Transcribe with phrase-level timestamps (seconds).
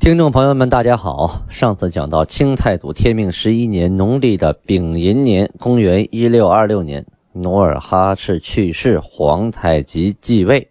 [0.00, 1.42] 听众朋友们，大家好。
[1.48, 10.70] 上次讲到清太祖天命十一年农历的丙寅年，公元一六二六年，努尔哈赤去世，皇太极继位。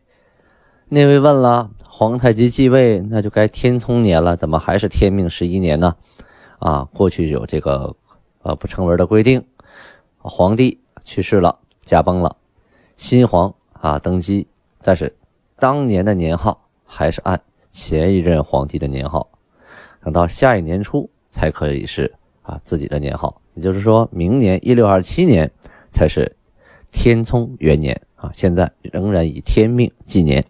[0.87, 5.93] 那位问了，皇太极继位，那就该天聪年了，怎么还是天命十一年呢？
[6.59, 7.93] 啊，过去有这个
[8.43, 9.45] 呃不成文的规定，
[10.19, 12.37] 皇帝去世了，驾崩了，
[12.95, 14.47] 新皇啊登基，
[14.81, 15.17] 但是
[15.59, 17.41] 当年的年号还是按。
[17.79, 19.29] 前一任皇帝的年号，
[20.03, 25.51] 等到下一年初才可以是啊自己的年号，也就是说明年一六二七年
[25.91, 26.35] 才是
[26.91, 28.31] 天聪元年啊。
[28.33, 30.43] 现在仍然以天命纪年。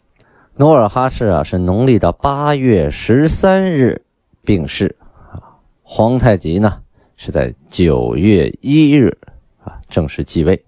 [0.55, 4.03] 努尔哈赤啊是农历的八月十三日
[4.45, 4.95] 病逝
[5.29, 6.81] 啊，皇太极呢
[7.17, 9.17] 是在九月一日
[9.65, 10.63] 啊正式继位。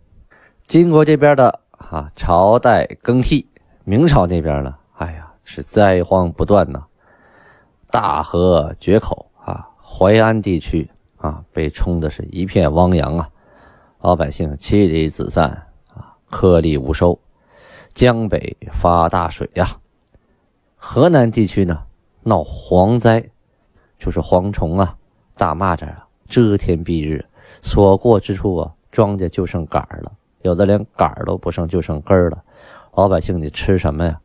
[0.68, 3.48] 金国这边的啊朝代更替，
[3.86, 4.76] 明朝那边呢，
[5.52, 6.86] 是灾荒不断呐，
[7.90, 13.28] 大河决口啊，淮安地区啊被冲的是一片汪洋啊，
[14.02, 15.50] 老百姓妻离子散
[15.92, 17.20] 啊，颗粒无收。
[17.96, 19.66] 江北发大水呀，
[20.76, 21.82] 河南地区呢
[22.22, 23.28] 闹蝗灾，
[23.98, 24.96] 就是蝗虫啊、
[25.36, 27.26] 大蚂蚱啊，遮天蔽日，
[27.64, 30.12] 所过之处啊，庄稼就剩杆儿了，
[30.44, 32.44] 有的连杆儿都不剩，就剩根儿了。
[32.94, 34.22] 老百姓你吃什么呀？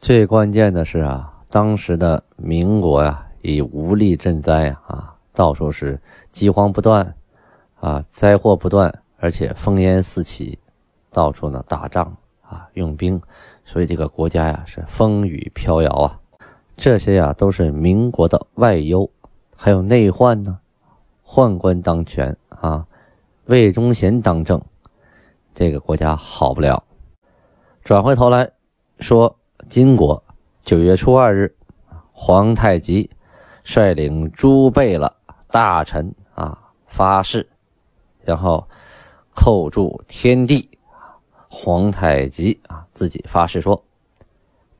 [0.00, 7.14] 最关键的是啊，当时的民国呀，已无力赈灾啊，到处是饥荒不断，
[7.80, 10.58] 啊，灾祸不断，而且烽烟四起，
[11.12, 13.20] 到处呢打仗啊，用兵，
[13.66, 16.18] 所以这个国家呀是风雨飘摇啊。
[16.78, 19.10] 这些呀都是民国的外忧，
[19.54, 20.60] 还有内患呢，
[21.26, 22.86] 宦官当权啊，
[23.44, 24.62] 魏忠贤当政，
[25.54, 26.82] 这个国家好不了。
[27.84, 28.50] 转回头来
[28.98, 29.36] 说。
[29.70, 30.20] 金国
[30.64, 31.54] 九月初二日，
[32.10, 33.08] 皇太极
[33.62, 35.14] 率领诸贝勒
[35.48, 36.58] 大臣啊
[36.88, 37.48] 发誓，
[38.24, 38.66] 然后
[39.32, 40.68] 叩祝天地。
[41.46, 43.80] 皇太极啊自己发誓说：“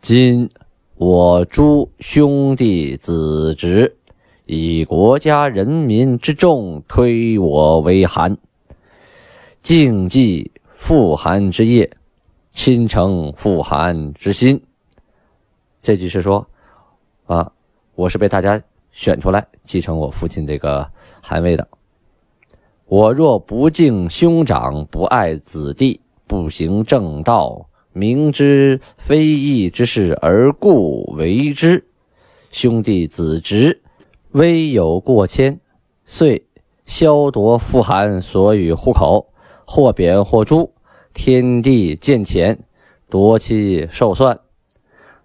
[0.02, 0.48] 今
[0.96, 3.96] 我诸兄弟子侄，
[4.46, 8.36] 以国家人民之众推我为汗，
[9.60, 11.88] 敬祭复汗之业，
[12.50, 14.60] 亲承复汗之心。”
[15.82, 16.46] 这句是说，
[17.24, 17.50] 啊，
[17.94, 20.86] 我是被大家选出来继承我父亲这个
[21.22, 21.66] 汗位的。
[22.84, 31.82] 我若不敬兄长，不爱子弟，不行正道，明知非义之事而故为之，
[32.50, 33.80] 兄弟子侄
[34.32, 35.58] 微有过谦，
[36.04, 36.44] 遂
[36.84, 39.32] 削夺父汗所与户口，
[39.64, 40.70] 或贬或诛，
[41.14, 42.58] 天地见钱，
[43.08, 44.39] 夺其寿算。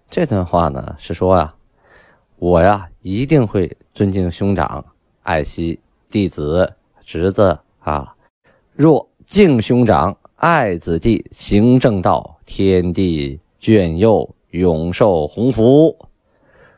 [0.08, 1.54] 这段话呢是说啊，
[2.36, 4.84] 我呀一定会尊敬兄长，
[5.22, 5.78] 爱惜
[6.10, 6.72] 弟子
[7.02, 8.14] 侄子啊。
[8.72, 15.96] 若敬兄长，爱子弟，行正道，天地眷佑，永受鸿福；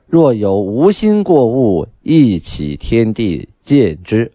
[0.07, 4.31] 若有无心过误，一起天地见之。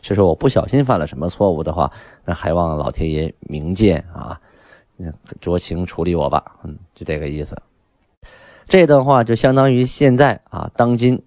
[0.00, 1.92] 是说我不小心犯了什么错误的话，
[2.24, 4.40] 那还望老天爷明鉴啊，
[5.40, 6.42] 酌情处理我吧。
[6.64, 7.60] 嗯，就这个意思。
[8.68, 11.24] 这段话就相当于现在啊，当今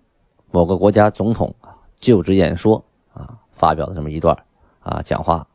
[0.52, 1.56] 某个国家总统
[2.00, 2.86] 就职演说
[3.16, 4.38] 啊发表的这么一段
[4.80, 5.48] 啊讲话。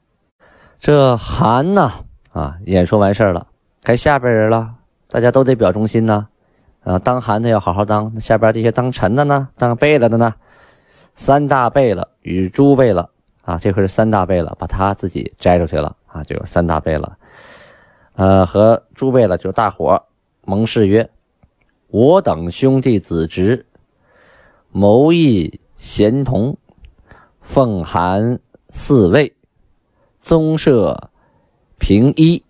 [0.81, 1.93] 这韩呢
[2.33, 3.47] 啊演说完事儿了，
[3.83, 4.75] 该下边人了，
[5.09, 6.27] 大家都得表忠心呐
[6.83, 10.35] 啊，当韩的要好好当，下边这些当臣的呢，当贝勒的呢，
[11.15, 13.09] 三大贝勒与诸贝勒
[13.43, 17.13] 啊，这回是三大贝勒，把他自己摘出去了啊，就有三大贝勒，
[18.17, 20.03] 呃，和诸贝勒就大伙
[20.45, 21.09] 盟誓曰。
[21.89, 23.65] 我等兄弟子侄，
[24.71, 26.57] 谋议贤同，
[27.41, 28.41] 奉函
[28.71, 29.33] 四位，
[30.19, 31.11] 宗社
[31.79, 32.43] 平一，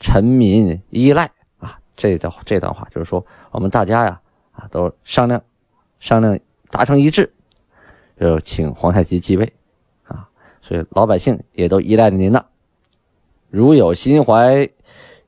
[0.00, 1.78] 臣民依赖啊！
[1.96, 4.20] 这段这段话就是说，我们大家呀
[4.50, 5.40] 啊都商量
[6.00, 6.36] 商量，
[6.68, 7.32] 达成一致，
[8.18, 9.52] 就请皇太极继位
[10.02, 10.28] 啊！
[10.60, 12.44] 所以老百姓也都依赖着您呢。
[13.50, 14.68] 如有心怀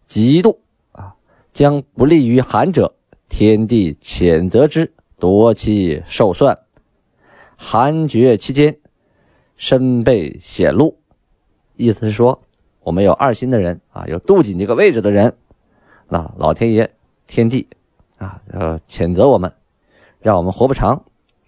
[0.09, 0.59] 嫉妒
[0.91, 1.15] 啊，
[1.53, 2.93] 将不利于韩者。
[3.33, 6.59] 天地谴责之，夺其寿算。
[7.57, 8.77] 韩厥期间，
[9.57, 10.99] 身被显露，
[11.77, 12.43] 意思是说，
[12.83, 15.35] 我们有二心的人啊，有妒忌这个位置的人，
[16.09, 16.91] 那老天爷、
[17.27, 17.67] 天地
[18.19, 19.51] 啊，呃，谴责我们，
[20.21, 21.03] 让我们活不长。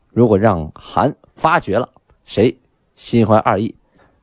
[0.09, 1.91] 如果让韩发觉了，
[2.25, 2.57] 谁
[2.95, 3.75] 心怀二意，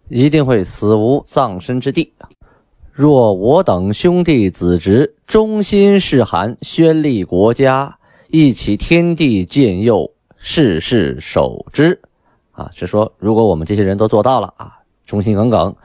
[0.10, 2.12] 一定会死无葬身之地。
[2.92, 7.98] 若我等兄弟子侄忠心事韩，宣立国家，
[8.30, 12.00] 一起天地建佑，世世守之。
[12.52, 15.76] 啊，是说如果我们这些人都做到了啊，忠心耿耿，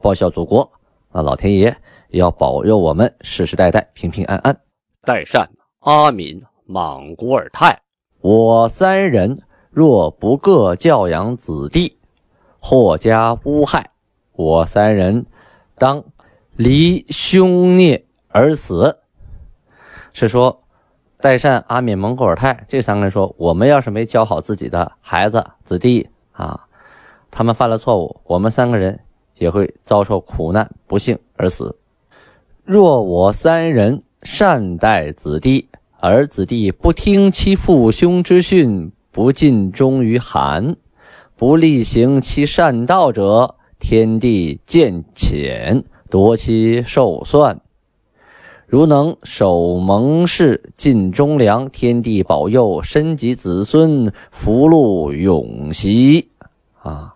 [0.00, 0.70] 报效祖国，
[1.12, 1.76] 那老天爷
[2.10, 4.56] 也要保佑我们世世代代平平安安。
[5.02, 5.50] 代善、
[5.80, 7.80] 阿敏、莽古尔泰，
[8.20, 9.42] 我三人。
[9.74, 11.96] 若不各教养子弟，
[12.58, 13.88] 或加污害，
[14.32, 15.24] 我三人
[15.78, 16.04] 当
[16.56, 18.98] 离凶孽而死。
[20.12, 20.62] 是说，
[21.20, 26.60] 代善、阿敏、蒙古尔泰这三个人说，我们要是没教好自己的孩子子弟啊，
[27.30, 29.00] 他们犯了错误，我们三个人
[29.36, 31.76] 也会遭受苦难，不幸而死。
[32.64, 35.68] 若我三人善待子弟，
[36.00, 38.92] 而子弟不听其父兄之训。
[39.14, 40.74] 不尽忠于韩，
[41.36, 47.58] 不力行其善道者，天地见谴，夺其寿算。
[48.66, 56.28] 如能守盟誓，尽忠良，天地保佑，身及子孙，福禄永袭。
[56.82, 57.14] 啊，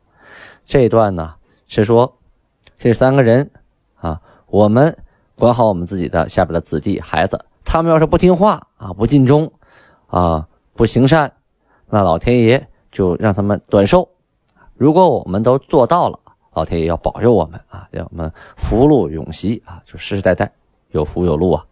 [0.65, 1.35] 这段呢
[1.69, 2.11] 是说，
[2.79, 3.51] 这三个人
[3.97, 4.97] 啊，我们
[5.35, 9.53] 管好我们自己的下边的子弟孩子，他们要是不听话啊，不尽忠
[10.07, 11.31] 啊，不行善。
[11.91, 14.09] 那老天爷就让他们短寿。
[14.73, 16.19] 如果我们都做到了，
[16.57, 20.51] 老天爷要保佑我们啊，让我们福禄永袭啊，就世世代代
[20.91, 21.67] 有福有禄啊。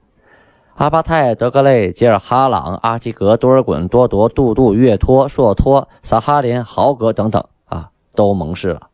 [0.75, 8.89] 阿巴泰、德格类、杰尔哈朗、阿基格、多尔衮、多铎、杜杜、岳托、硕托、撒哈连、豪格等等啊，都盟誓了。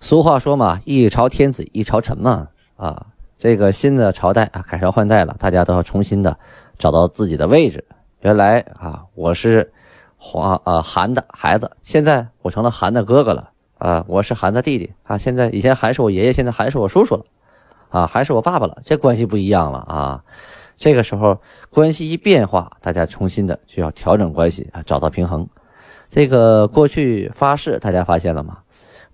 [0.00, 6.38] 俗话说嘛，一朝天子一朝臣嘛啊，这个新的朝代啊，改朝换代了，大家都要重新的
[6.78, 7.84] 找到自己的位置。
[8.20, 9.70] 原来啊，我是。
[10.18, 13.50] 黄啊，韩的孩子，现在我成了韩的哥哥了
[13.86, 14.04] 啊！
[14.08, 15.16] 我是韩的弟弟啊！
[15.16, 17.24] 现在以前韩是我爷爷，现在韩是我叔叔了
[17.88, 18.04] 啊！
[18.04, 20.24] 还是我爸爸了，这关系不一样了啊！
[20.76, 21.40] 这个时候
[21.70, 25.48] 关系一变化，大家重新的就要调整关系啊，找到平衡。
[26.10, 28.58] 这个过去发誓，大家发现了吗？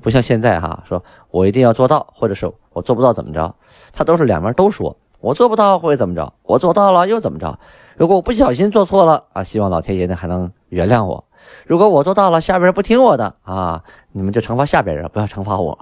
[0.00, 3.54] 不像现在哈，说我一定要做到，或者是我做不到怎么着？
[3.92, 6.32] 他都是两边都说，我做不到会怎么着？
[6.44, 7.58] 我做到了又怎么着？
[7.98, 11.26] 如果我不小心做错了啊，希望老天爷呢还能原谅我。
[11.66, 15.78] 如果我做到了，下边不听我的啊，你们就惩罚下边人，不要惩罚我。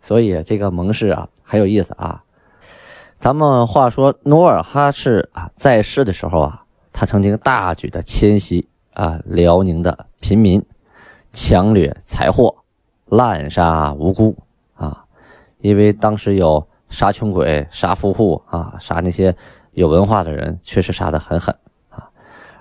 [0.00, 2.22] 所以这个盟誓啊很有意思啊。
[3.18, 10.64] 咱们话说努尔哈赤啊在世的时候啊，他曾经大举的迁徙啊辽宁的平民，
[11.32, 12.54] 强掠财货，
[13.06, 14.36] 滥杀无辜
[14.74, 15.04] 啊。
[15.58, 19.34] 因为当时有杀穷鬼、杀富户啊，杀那些。
[19.74, 21.52] 有文化的人确实杀得很狠，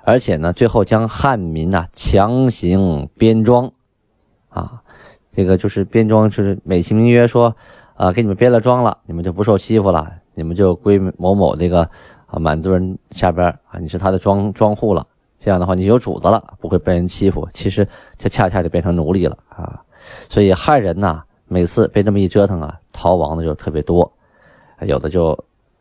[0.05, 3.71] 而且呢，最后将汉民呐强行编装，
[4.49, 4.81] 啊，
[5.31, 7.55] 这个就是编装，就是美其名曰说，
[7.95, 11.89] 啊，给你们编了装了，你们就不受欺负了，你们就归某某这个
[12.25, 15.07] 啊满族人下边啊，你是他的庄庄户了，
[15.39, 17.47] 这样的话你有主子了，不会被人欺负。
[17.53, 19.81] 其实这恰恰就变成奴隶了啊，
[20.27, 24.11] 所以汉人呐，每次被这么一折腾啊，逃亡的就特别多，
[24.81, 25.37] 有的就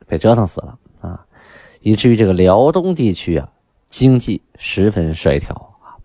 [0.06, 1.26] 被折腾死了啊。
[1.80, 3.48] 以至于这个辽东地区啊，
[3.92, 5.54] 经济十分衰条，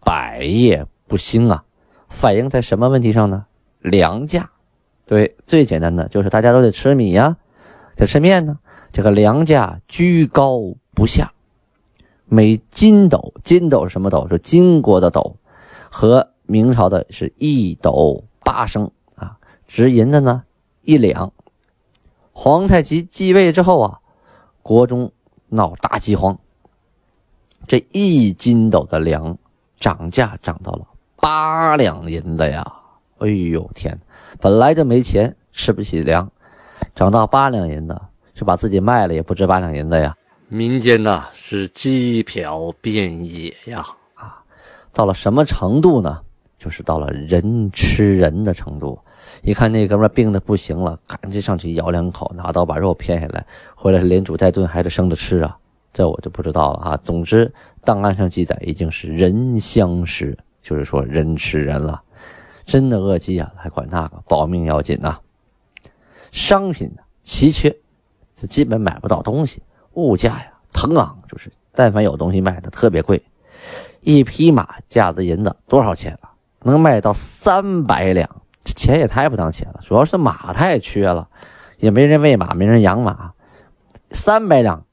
[0.01, 1.63] 百业不兴啊，
[2.09, 3.45] 反映在什么问题上呢？
[3.79, 4.49] 粮价，
[5.05, 7.37] 对，最简单的就是大家都得吃米呀，
[7.95, 8.59] 得吃面呢，
[8.91, 10.59] 这个粮价居高
[10.93, 11.31] 不下，
[12.25, 14.27] 每金斗，金斗是什么斗？
[14.27, 15.37] 是金国的斗，
[15.89, 20.43] 和明朝的是一斗八升啊，值银子呢
[20.81, 21.31] 一两。
[22.33, 23.99] 皇太极继位之后啊，
[24.61, 25.09] 国中。
[25.49, 26.37] 闹大饥荒，
[27.67, 29.37] 这一斤斗的粮
[29.77, 32.65] 涨价涨到了八两银子呀！
[33.17, 33.99] 哎呦天，
[34.39, 36.31] 本来就没钱，吃不起粮，
[36.95, 37.99] 涨到八两银子，
[38.33, 40.15] 是把自己卖了也不值八两银子呀！
[40.47, 43.83] 民间呐是鸡殍遍野呀！
[44.15, 44.39] 啊，
[44.93, 46.21] 到了什么程度呢？
[46.57, 48.97] 就是到了人吃人的程度。
[49.43, 53.45] 一看那哥们病的不行了，赶紧上去咬两口，拿刀把肉片下来，
[53.75, 55.57] 回来连煮带炖还得生着吃啊！
[55.97, 56.97] 这我就不知道了啊。
[56.97, 57.51] 总之，
[57.83, 61.99] 档案上记载已经是人相食，就是说人吃人了。
[62.67, 65.17] 真的饿饥啊，还管那个保命要紧呐。
[66.31, 66.91] 商品
[67.23, 67.75] 奇缺，
[68.35, 69.59] 这基本买不到东西。
[69.93, 73.19] 物价呀腾昂，就是但凡有东西卖的特别贵。
[74.01, 76.29] 一匹马价子银子多少钱啊？
[76.61, 78.29] 能卖到三百两，
[78.63, 79.79] 这钱也太不当钱了。
[79.81, 81.27] 主要是马太缺了，
[81.79, 83.31] 也没人喂马，没人养马。
[84.11, 84.85] 三百两，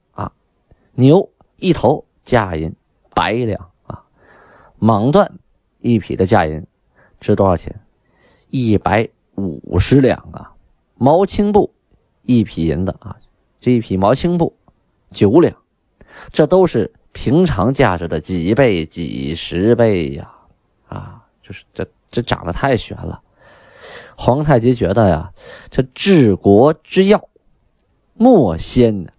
[0.95, 2.75] 牛一头价银
[3.15, 4.03] 百两啊，
[4.81, 5.29] 蟒缎
[5.81, 6.65] 一匹的价银
[7.21, 7.81] 值多少钱？
[8.51, 10.53] 一百五十两啊，
[10.97, 11.75] 毛青布
[12.23, 13.17] 一匹银子啊，
[13.61, 14.57] 这一匹毛青布
[15.11, 15.57] 九两，
[16.31, 20.31] 这都是平常价值的几倍、几十倍呀！
[20.89, 23.21] 啊，就是这这长得太悬了。
[24.17, 25.33] 皇太极觉得呀，
[25.71, 27.29] 这治国之要，
[28.15, 29.13] 莫先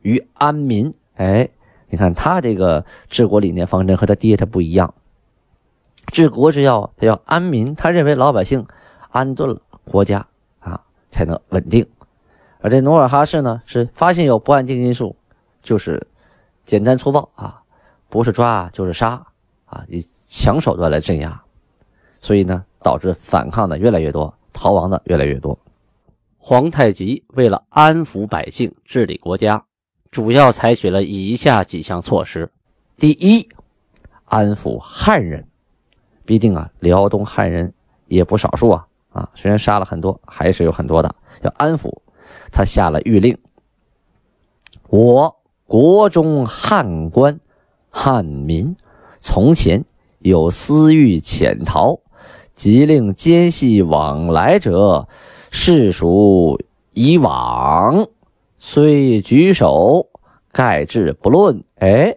[0.00, 0.94] 于安民。
[1.18, 1.48] 哎，
[1.88, 4.94] 你看他这个治国理念方针和他爹他不一样。
[6.12, 8.66] 治国之要，他要安民，他认为老百姓
[9.10, 10.26] 安顿了，国家
[10.60, 11.86] 啊才能稳定。
[12.60, 15.16] 而这努尔哈赤呢，是发现有不安定因素，
[15.62, 16.06] 就是
[16.64, 17.62] 简单粗暴啊，
[18.08, 19.26] 不是抓就是杀
[19.66, 21.42] 啊，以强手段来镇压，
[22.20, 25.58] 所以呢，导致反抗的越来越多，逃亡的越来越多。
[26.38, 29.64] 皇太极为了安抚百姓、治理国家，
[30.10, 32.50] 主要采取了以下几项措施：
[32.96, 33.48] 第一，
[34.24, 35.46] 安抚汉人。
[36.24, 37.72] 毕竟啊，辽东汉人
[38.06, 41.90] 也不少数啊啊，虽然杀了很多，还是有很多的要安抚。
[42.50, 43.38] 他下了谕令：
[44.88, 45.36] 我
[45.66, 47.40] 国中汉官、
[47.90, 48.76] 汉民，
[49.20, 49.84] 从前
[50.20, 52.00] 有私欲潜逃，
[52.54, 55.08] 即令奸细往来者，
[55.50, 56.60] 视属
[56.92, 58.06] 以往，
[58.58, 60.08] 虽举手，
[60.52, 61.64] 盖至不论。
[61.76, 62.16] 哎，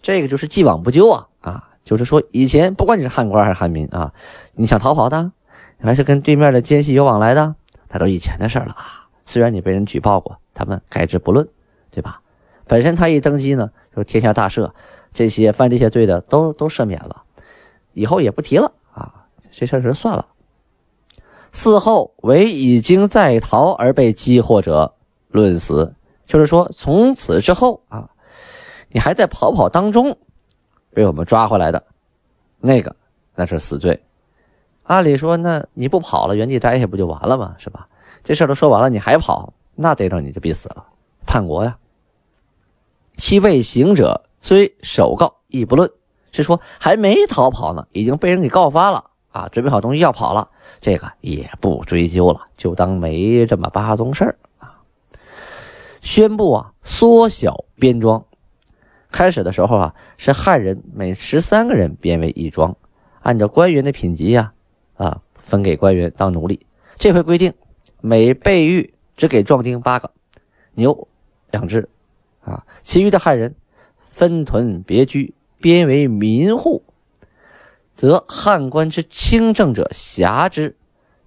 [0.00, 1.28] 这个就是既往不咎啊。
[1.40, 4.12] 啊就是说，以前不管你是汉官还是汉民啊，
[4.54, 5.32] 你想逃跑的，
[5.80, 7.54] 还是跟对面的奸细有往来的，
[7.88, 9.08] 他都以前的事了啊。
[9.24, 11.48] 虽然你被人举报过，他们盖之不论，
[11.90, 12.20] 对吧？
[12.66, 14.70] 本身他一登基呢，就天下大赦，
[15.14, 17.22] 这些犯这些罪的都都赦免了，
[17.94, 20.26] 以后也不提了啊，这事儿就算了。
[21.54, 24.94] 嗣后为已经在逃而被激获者，
[25.28, 25.94] 论死。
[26.26, 28.10] 就是说，从此之后啊，
[28.90, 30.16] 你还在跑跑当中。
[30.90, 31.84] 被我们抓回来的，
[32.58, 32.96] 那个
[33.34, 34.02] 那是死罪。
[34.82, 37.54] 按理说，那你不跑了，原地待下不就完了吗？
[37.58, 37.86] 是吧？
[38.24, 40.84] 这事都说完了，你还跑，那逮着你就必死了，
[41.24, 41.76] 叛国呀！
[43.16, 45.88] 其未行者，虽首告亦不论，
[46.32, 49.48] 是说还没逃跑呢，已经被人给告发了啊！
[49.52, 54.36] 准备好东西要跑了，这个也不追究了，就当没这么八宗事儿！
[56.08, 58.24] 宣布啊，缩小编庄。
[59.10, 62.74] 开始的时候啊，是汉人每十三个人编为一庄，
[63.20, 64.54] 按照官员的品级呀，
[64.94, 66.64] 啊分给官员当奴隶。
[66.96, 67.52] 这回规定，
[68.00, 70.10] 每备狱只给壮丁八个，
[70.72, 71.06] 牛
[71.50, 71.86] 两只，
[72.40, 73.54] 啊，其余的汉人
[74.06, 76.82] 分屯别居，编为民户，
[77.92, 80.74] 则汉官之清正者辖之。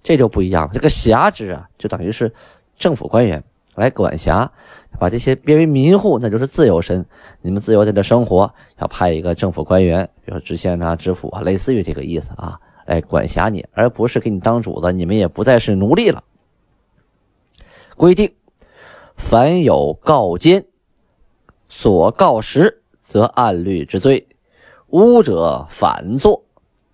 [0.02, 2.34] 这就不一样了，这个辖之啊，就等于是
[2.76, 3.44] 政府官员。
[3.74, 4.50] 来管辖，
[4.98, 7.04] 把这些编为民户，那就是自由身。
[7.40, 14.92] 你们自由在这生活，要派一个政府官员，比如说知县啊、知府啊，类似于这个意思啊，来管辖你，而不是给你当主子。
[14.92, 16.22] 你们也不再是奴隶了。
[17.96, 18.34] 规定，
[19.16, 20.64] 凡有告奸，
[21.68, 24.26] 所告实，则按律之罪；
[24.88, 26.44] 诬者反作。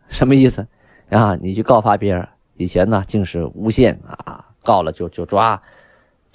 [0.09, 0.67] 什么意思
[1.11, 1.37] 啊？
[1.37, 5.61] 你去告发别人，以前呢竟是诬陷啊，告了就就抓。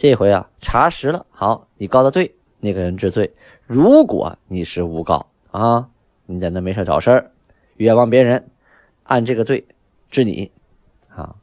[0.04, 2.30] 这回啊，查实了，好，你告的对，
[2.60, 3.34] 那个人治罪。
[3.66, 5.88] 如果你是诬告啊，
[6.26, 7.32] 你在那没事找事儿，
[7.78, 8.46] 冤枉别人，
[9.04, 9.66] 按这个罪
[10.10, 10.52] 治你，
[11.08, 11.34] 啊，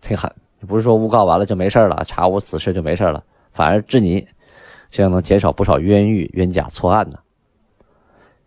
[0.00, 0.28] 挺狠。
[0.66, 3.22] 不是说诬告完了就没事了，查无此事就没事了，
[3.52, 4.26] 反而治你，
[4.90, 7.20] 这样能减少不少冤狱、冤假错案呢。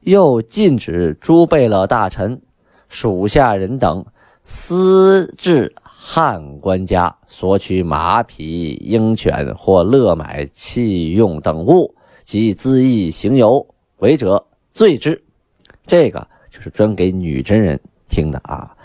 [0.01, 2.41] 又禁止诸贝勒大臣、
[2.89, 4.05] 属下人等
[4.43, 5.73] 私治。
[6.03, 11.93] 汉官家索取马匹、鹰犬或勒买器用等物
[12.23, 13.63] 及恣意行游
[13.99, 15.23] 违者，罪之。
[15.85, 17.79] 这个就是专给女真人
[18.09, 18.75] 听的啊！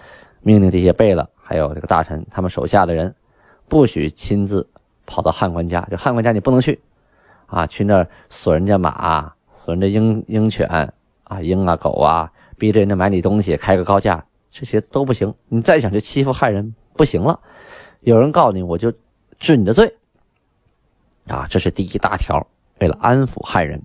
[0.42, 3.12] 命令这些贝勒还有这个大臣，他们手下的人，
[3.66, 4.68] 不许亲自
[5.06, 5.80] 跑到汉官家。
[5.90, 6.78] 就汉官家你不能去
[7.46, 7.66] 啊！
[7.66, 10.68] 去那儿锁人家马，锁人家鹰鹰犬
[11.24, 15.32] 啊、鹰啊、狗啊，逼着人家买你东西，开个高价，这些都不行。
[15.48, 16.74] 你再想去欺负汉人。
[16.96, 17.38] 不行了，
[18.00, 18.92] 有人告你，我就
[19.38, 19.94] 治你的罪
[21.28, 21.46] 啊！
[21.50, 22.44] 这是第一大条，
[22.80, 23.80] 为了安抚汉人。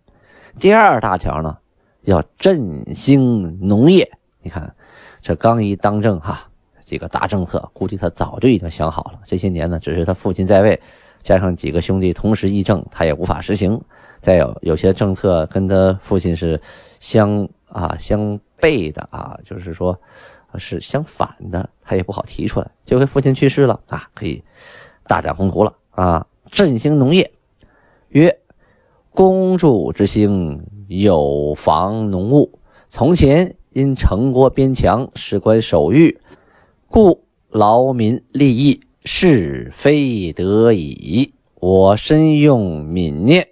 [0.60, 1.58] 第二大条呢，
[2.04, 4.10] 要振兴农业。
[4.42, 4.74] 你看，
[5.22, 6.50] 这刚一当政哈，
[6.86, 9.20] 几个大政策，估计他早就已经想好了。
[9.26, 10.82] 这些年呢，只是他父亲在位，
[11.22, 13.80] 加上几个兄弟同时议政，他也无法实行。
[14.22, 16.62] 再有有些政策跟他父亲是
[17.00, 20.00] 相啊相悖的啊，就是说。
[20.58, 22.72] 是相反的，他也不好提出来。
[22.86, 24.44] 这回父亲去世了啊，可以
[25.08, 27.32] 大展宏图了啊，振兴农业。
[28.10, 28.38] 曰：
[29.12, 32.60] 公主之兴，有房农务。
[32.90, 36.20] 从前因城郭边墙，事关守御，
[36.88, 41.34] 故劳民利益，是非得已。
[41.56, 43.48] 我深用悯念！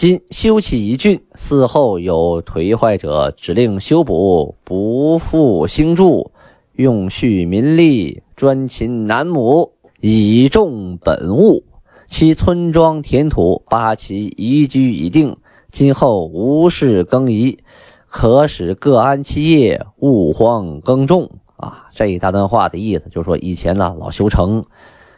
[0.00, 6.32] 今修葺一郡，嗣后有颓坏者，指令修补，不复兴筑，
[6.72, 11.62] 用恤民力，专勤男母，以重本物。
[12.06, 15.36] 其村庄田土，八旗宜居已定，
[15.70, 17.58] 今后无事更移。
[18.06, 21.84] 可使各安其业，勿荒耕种啊！
[21.92, 24.64] 这一大段话的意思就是说，以前呢老修城，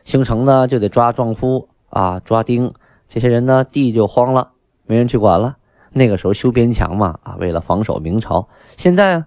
[0.03, 2.73] 修城呢就得抓壮夫啊，抓丁，
[3.07, 4.51] 这些人呢地就荒了，
[4.87, 5.57] 没人去管了。
[5.91, 8.49] 那个时候修边墙嘛啊，为了防守明朝。
[8.77, 9.25] 现在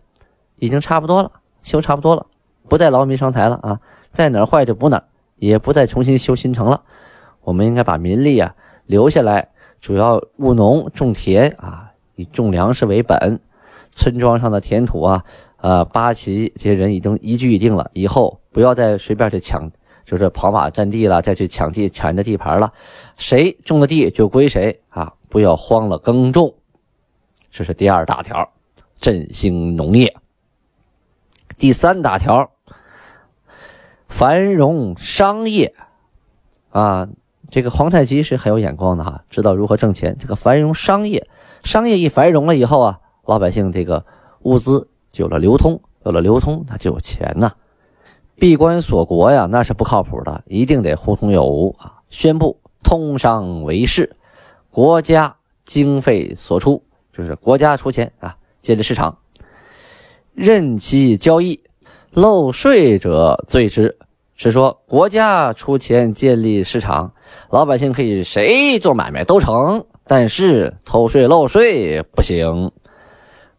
[0.57, 1.31] 已经差不多了，
[1.61, 2.25] 修差不多了，
[2.67, 3.79] 不再劳民伤财了啊，
[4.11, 5.03] 在哪儿坏就补哪儿，
[5.37, 6.81] 也不再重新修新城了。
[7.41, 13.39] 我们应该把民力啊留下来，主要务农种田啊，以种粮食为本。
[13.97, 15.23] 村庄上的田土啊，
[15.57, 19.71] 呃，八旗这些人已经一居已定了，以后不要再随便去抢，
[20.05, 22.71] 就是跑马占地了，再去抢地抢着地盘了，
[23.17, 26.53] 谁种的地就归谁啊，不要荒了耕种。
[27.51, 28.49] 这是第二大条，
[29.01, 30.15] 振兴农业。
[31.57, 32.51] 第三大条，
[34.07, 35.73] 繁荣商业
[36.69, 37.07] 啊，
[37.49, 40.15] 这个皇太极是很有眼光的哈，知道如何挣钱。
[40.19, 41.27] 这个繁荣商业，
[41.63, 42.99] 商业一繁荣了以后啊。
[43.25, 44.05] 老百姓这个
[44.43, 47.51] 物资就有了流通，有了流通，他就有钱呐。
[48.37, 51.93] 闭关锁国呀，那是不靠谱的，一定得互通有无啊。
[52.09, 54.15] 宣布通商为市，
[54.69, 59.17] 国家经费所出，就是国家出钱啊，建立市场，
[60.33, 61.61] 任其交易，
[62.11, 63.97] 漏税者罪之。
[64.37, 67.13] 是说国家出钱建立市场，
[67.49, 72.73] 老百姓可以谁做买卖都成，但是偷税漏税不行。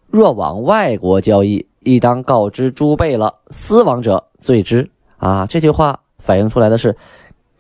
[0.09, 3.33] 若往外国交易，亦当告知诸备了。
[3.51, 4.91] 私亡者罪之。
[5.19, 6.95] 啊，这句话反映出来的是，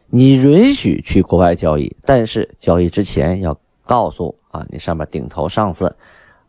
[0.08, 5.96] 你允许去国外交易，但是交易之前要告诉啊，你上面顶头上司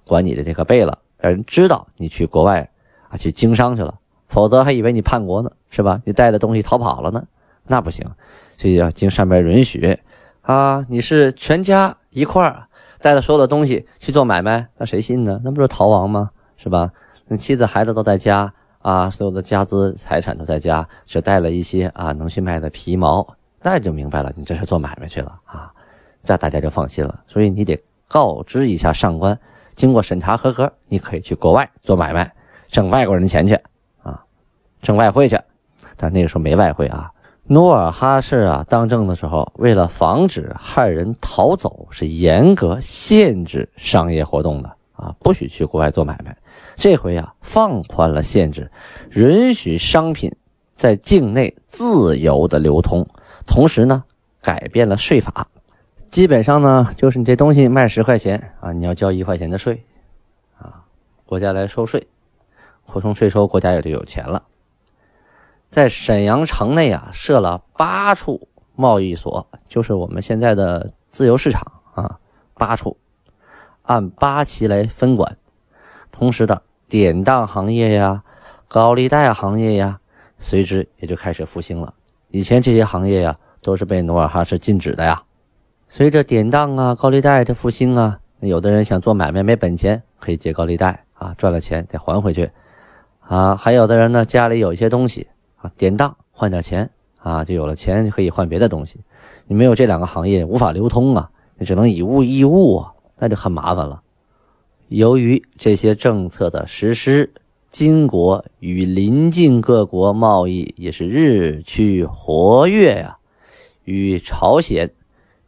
[0.06, 2.68] 管你的这个备了，让人知道你去国外
[3.10, 3.94] 啊去经商去了，
[4.28, 6.02] 否则还以为你叛国呢，是吧？
[6.04, 7.24] 你带的东西逃跑了呢，
[7.68, 8.04] 那不行。
[8.58, 9.98] 所以要经上面允许
[10.42, 12.64] 啊，你是全家一块儿。
[13.00, 15.40] 带着所有的东西去做买卖，那谁信呢？
[15.44, 16.32] 那不是逃亡吗？
[16.58, 16.92] 是吧？
[17.28, 23.28] 那妻子孩子都在家啊，所有的家资财产都在家，只带了一些啊能去卖的皮毛，
[23.62, 25.72] 那就明白了，你这是做买卖去了啊，
[26.24, 27.20] 这大家就放心了。
[27.28, 29.38] 所以你得告知一下上官，
[29.76, 32.32] 经过审查合格，你可以去国外做买卖，
[32.70, 33.56] 挣外国人的钱去
[34.02, 34.24] 啊，
[34.82, 35.38] 挣外汇去。
[35.98, 37.12] 但那个时候没外汇啊。
[37.50, 46.36] 努尔哈赤啊，当政的时候，为了防止汉人逃走，是严格限制商业活动的啊，不许去国外做买卖。
[46.78, 48.72] 这回啊，放宽了限制，
[49.10, 50.32] 允许商品
[50.76, 53.06] 在境内自由的流通，
[53.48, 54.04] 同时呢，
[54.44, 55.48] 改变了税法，
[56.12, 59.84] 基本上呢，就是你这东西卖十块钱啊，你要交一块钱的税，
[60.60, 60.86] 啊，
[61.26, 62.08] 国家来收税，
[62.86, 64.44] 扩充税收，国家也就有钱了。
[65.70, 72.20] 在沈阳城内啊，设了八处贸易所，就是我们现在的自由市场啊，
[72.54, 72.96] 八处，
[73.82, 75.36] 按八旗来分管。
[76.10, 78.24] 同时的典当行业呀、
[78.68, 80.00] 高利贷行业呀，
[80.40, 81.94] 随之也就开始复兴了。
[82.32, 85.22] 以前这些行业呀，都是被努尔哈赤禁止的呀。
[85.90, 92.50] 随着典当啊、高利贷的复兴啊，有的人想做买卖没本钱，可以借高利贷啊，赚了钱再还回去
[93.20, 93.56] 啊。
[93.56, 95.28] 还有的人呢，家里有一些东西。
[95.58, 99.00] 啊，典当换点钱啊，就有了钱就可以换别的东西。
[99.48, 104.02] 你没有这两个行业，无法流通啊，你只能以物易物啊，那就很麻烦了。
[104.88, 107.34] 由于这些政策的实施，
[107.70, 113.18] 金国与邻近各国贸易也是日趋活跃呀。
[113.84, 114.92] 与朝鲜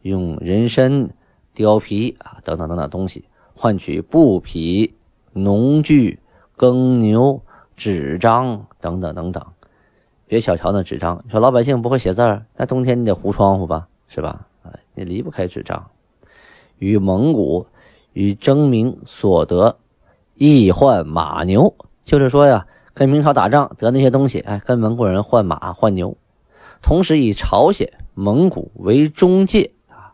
[0.02, 1.10] 用人参、
[1.54, 3.24] 貂皮啊等等等等东西
[3.54, 4.94] 换取布匹、
[5.32, 6.18] 农具、
[6.56, 7.42] 耕牛、
[7.76, 9.44] 纸张等等等等。
[10.26, 14.46] 别小瞧那纸张，说老百姓不会写字儿，那冬天你得糊窗户吧，是吧？
[14.62, 15.90] 啊，你离不开纸张。
[16.78, 17.66] 与蒙古
[18.12, 19.76] 与征明所得，
[20.34, 26.16] 易换马牛，就是说呀，跟明朝打仗得那些东西，哎，跟蒙古人换马换牛，
[26.82, 30.12] 同时以朝鲜、蒙古为中介啊，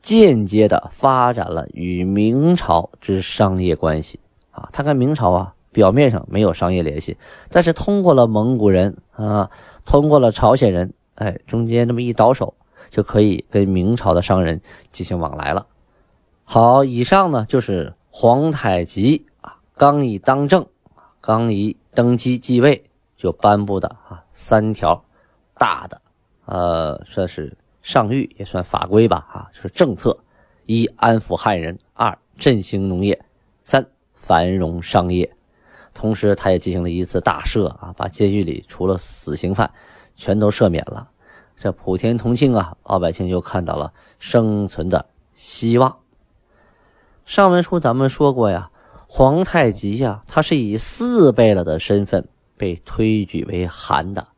[0.00, 4.68] 间接的发展了与明朝之商业关系啊。
[4.72, 7.16] 他跟明朝啊表面上没有商业联系，
[7.50, 9.50] 但是通过了蒙古人啊，
[9.84, 12.54] 通过了朝鲜人，哎，中间这么一倒手，
[12.90, 14.60] 就可以跟明朝的商人
[14.92, 15.66] 进行往来了。
[16.50, 20.66] 好，以上呢就是皇太极啊刚一当政，
[21.20, 22.82] 刚一登基继位
[23.18, 25.04] 就颁布的啊三条
[25.58, 26.00] 大的，
[26.46, 30.18] 呃，算是上谕也算法规吧啊，就是政策：
[30.64, 33.22] 一安抚汉人，二振兴农业，
[33.62, 35.30] 三繁荣商业。
[35.92, 39.70] 同时，他也进行了一次大赦啊，把监狱里除了死刑犯，
[40.16, 41.10] 全都赦免了。
[41.58, 45.94] 这普天同庆啊，老百姓又看到了生存的希望。
[47.28, 48.70] 上文书咱们说过呀，
[49.06, 54.28] 皇太极呀，他是以四贝勒的身份被推举为汗的，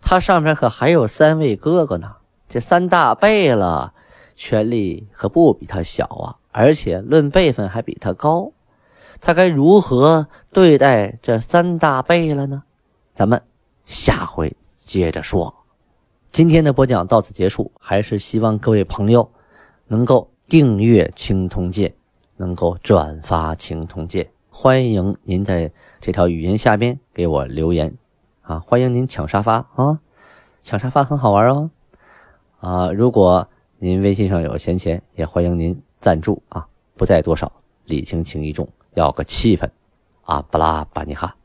[0.00, 2.14] 他上面可还有三位哥哥呢。
[2.48, 3.92] 这三大贝勒
[4.36, 8.52] 权力可不比他小啊，而且论辈分还比他高。
[9.20, 12.62] 他该如何对待这三大贝勒呢？
[13.14, 13.42] 咱们
[13.84, 15.52] 下回接着说。
[16.30, 19.28] 今天的播讲到此结束，还是希望各位朋友
[19.88, 21.90] 能够订阅《青铜剑》，
[22.36, 24.24] 能够转发《青铜剑》。
[24.48, 27.92] 欢迎您在这条语音下边给我留言
[28.42, 28.60] 啊！
[28.60, 29.98] 欢迎您抢沙发啊！
[30.62, 31.70] 抢沙发很好玩哦
[32.60, 32.92] 啊！
[32.92, 36.68] 如果您微信上有闲钱，也欢迎您赞助啊！
[36.96, 37.50] 不在多少，
[37.84, 38.68] 礼轻情意重。
[38.94, 39.68] 要个气氛，
[40.22, 41.35] 啊，巴拉巴尼哈。